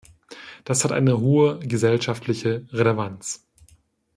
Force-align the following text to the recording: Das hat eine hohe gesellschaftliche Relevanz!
Das 0.65 0.83
hat 0.83 0.91
eine 0.91 1.19
hohe 1.19 1.59
gesellschaftliche 1.59 2.65
Relevanz! 2.73 3.45